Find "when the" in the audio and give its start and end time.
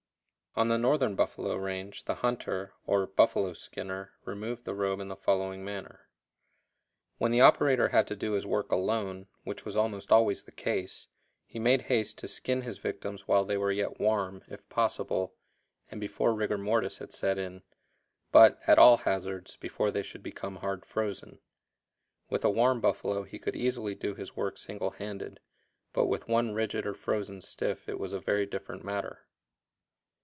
7.19-7.39